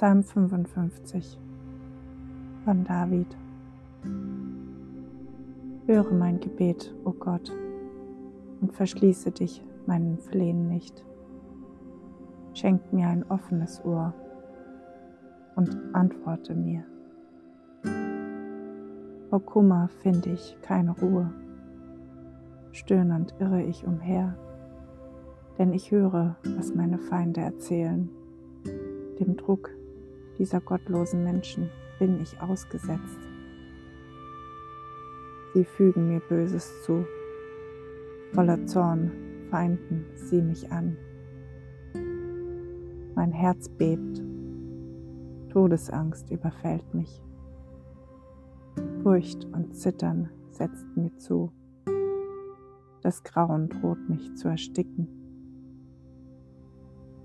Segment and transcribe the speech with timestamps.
[0.00, 1.38] Psalm 55
[2.64, 3.36] von David.
[5.84, 7.52] Höre mein Gebet, o oh Gott,
[8.62, 11.04] und verschließe dich meinen Flehen nicht.
[12.54, 14.14] Schenk mir ein offenes Ohr
[15.56, 16.82] und antworte mir.
[19.28, 21.30] Vor Kummer finde ich keine Ruhe.
[22.72, 24.34] Stöhnend irre ich umher,
[25.58, 28.08] denn ich höre, was meine Feinde erzählen.
[29.18, 29.68] Dem Druck
[30.40, 31.68] dieser gottlosen Menschen
[31.98, 33.18] bin ich ausgesetzt.
[35.52, 37.04] Sie fügen mir Böses zu,
[38.32, 39.12] voller Zorn
[39.50, 40.96] feinden sie mich an.
[43.14, 44.22] Mein Herz bebt,
[45.50, 47.22] Todesangst überfällt mich.
[49.02, 51.52] Furcht und Zittern setzt mir zu.
[53.02, 55.06] Das Grauen droht mich zu ersticken.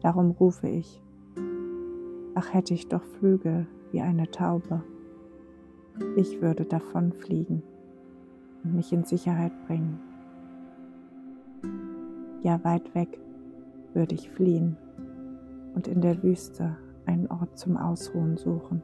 [0.01, 1.01] Darum rufe ich,
[2.35, 4.83] ach hätte ich doch Flügel wie eine Taube.
[6.15, 7.63] Ich würde davonfliegen
[8.63, 9.99] und mich in Sicherheit bringen.
[12.43, 13.19] Ja, weit weg
[13.93, 14.77] würde ich fliehen
[15.73, 18.81] und in der Wüste einen Ort zum Ausruhen suchen.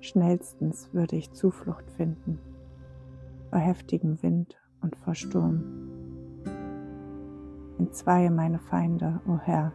[0.00, 2.38] Schnellstens würde ich Zuflucht finden
[3.50, 5.62] vor heftigem Wind und vor Sturm.
[7.78, 9.72] Entzweie meine Feinde, o oh Herr,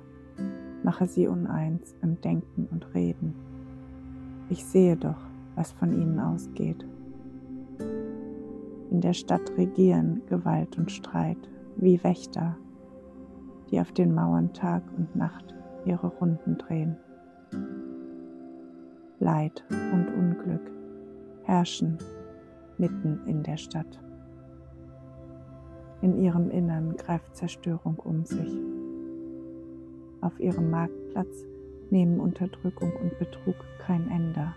[0.84, 3.36] mache sie uneins im Denken und Reden.
[4.50, 5.20] Ich sehe doch,
[5.56, 6.86] was von ihnen ausgeht.
[8.92, 12.58] In der Stadt regieren Gewalt und Streit wie Wächter,
[13.72, 16.98] die auf den Mauern Tag und Nacht ihre Runden drehen.
[19.20, 20.72] Leid und Unglück
[21.44, 21.98] herrschen
[22.78, 24.00] mitten in der Stadt.
[26.02, 28.60] In ihrem Innern greift Zerstörung um sich.
[30.24, 31.46] Auf ihrem Marktplatz
[31.90, 34.54] nehmen Unterdrückung und Betrug kein Ende.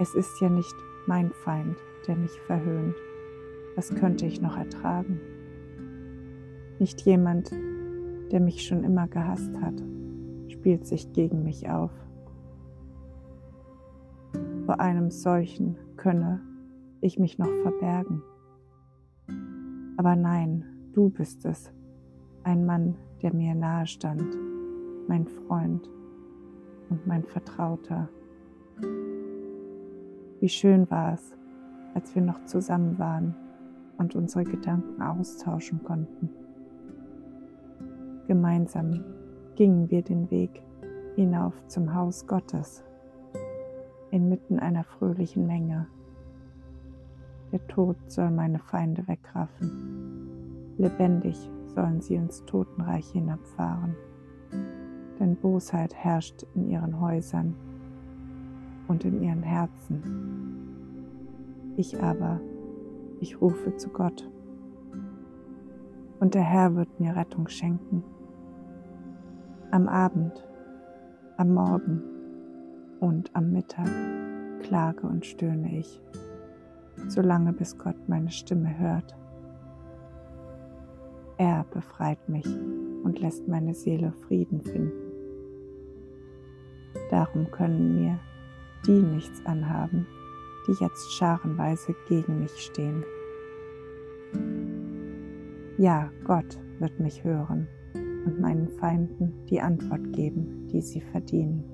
[0.00, 0.74] Es ist ja nicht
[1.06, 1.76] mein Feind,
[2.08, 2.96] der mich verhöhnt.
[3.76, 5.20] Was könnte ich noch ertragen?
[6.80, 7.52] Nicht jemand,
[8.32, 9.80] der mich schon immer gehasst hat,
[10.48, 11.92] spielt sich gegen mich auf.
[14.66, 16.40] Vor einem solchen könne
[17.00, 18.22] ich mich noch verbergen.
[19.96, 20.64] Aber nein,
[20.94, 21.72] du bist es,
[22.42, 24.36] ein Mann, der mir nahe stand,
[25.08, 25.88] mein Freund
[26.90, 28.10] und mein Vertrauter.
[30.40, 31.34] Wie schön war es,
[31.94, 33.34] als wir noch zusammen waren
[33.96, 36.28] und unsere Gedanken austauschen konnten.
[38.26, 39.02] Gemeinsam
[39.56, 40.62] gingen wir den Weg
[41.16, 42.84] hinauf zum Haus Gottes
[44.10, 45.86] inmitten einer fröhlichen Menge.
[47.52, 53.94] Der Tod soll meine Feinde wegraffen, lebendig sollen sie ins Totenreich hinabfahren,
[55.18, 57.54] denn Bosheit herrscht in ihren Häusern
[58.88, 60.02] und in ihren Herzen.
[61.76, 62.40] Ich aber,
[63.20, 64.30] ich rufe zu Gott,
[66.20, 68.04] und der Herr wird mir Rettung schenken.
[69.70, 70.46] Am Abend,
[71.36, 72.02] am Morgen,
[73.00, 73.90] und am Mittag
[74.62, 76.00] klage und stöhne ich,
[77.08, 79.14] solange bis Gott meine Stimme hört.
[81.36, 84.92] Er befreit mich und lässt meine Seele Frieden finden.
[87.10, 88.20] Darum können mir
[88.86, 90.06] die nichts anhaben,
[90.66, 93.04] die jetzt scharenweise gegen mich stehen.
[95.76, 101.64] Ja, Gott wird mich hören und meinen Feinden die Antwort geben, die sie verdienen.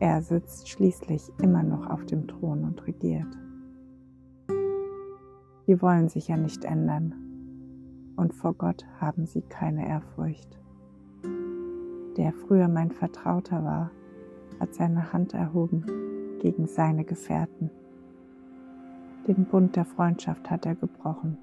[0.00, 3.38] Er sitzt schließlich immer noch auf dem Thron und regiert.
[5.66, 7.25] Sie wollen sich ja nicht ändern
[8.16, 10.58] und vor Gott haben sie keine Ehrfurcht.
[12.16, 13.90] Der früher mein Vertrauter war,
[14.58, 15.84] hat seine Hand erhoben
[16.40, 17.70] gegen seine Gefährten.
[19.26, 21.36] Den Bund der Freundschaft hat er gebrochen.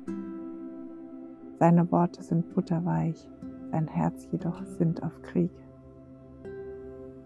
[1.59, 3.29] Seine Worte sind butterweich,
[3.71, 5.51] sein Herz jedoch sind auf Krieg.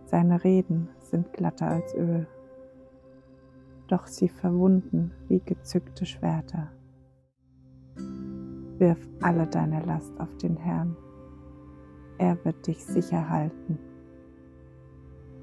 [0.06, 2.27] Seine Reden sind glatter als Öl,
[3.88, 6.69] doch sie verwunden wie gezückte Schwerter.
[8.77, 10.95] Wirf alle deine Last auf den Herrn,
[12.18, 13.77] er wird dich sicher halten.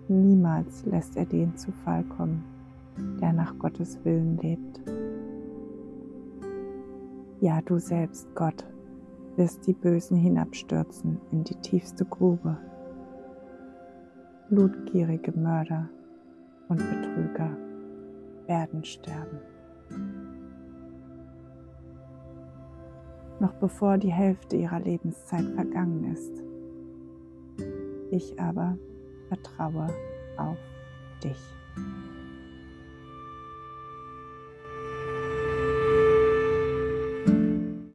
[0.09, 2.45] Niemals lässt er den zu Fall kommen,
[3.21, 4.81] der nach Gottes Willen lebt.
[7.41, 8.65] Ja, du selbst, Gott,
[9.37, 12.57] wirst die Bösen hinabstürzen in die tiefste Grube
[14.55, 15.89] blutgierige Mörder
[16.69, 17.57] und Betrüger
[18.47, 19.39] werden sterben.
[23.45, 26.43] Noch bevor die Hälfte ihrer Lebenszeit vergangen ist,
[28.11, 28.79] Ich aber
[29.29, 29.87] vertraue
[30.39, 30.57] auf
[31.23, 31.37] dich.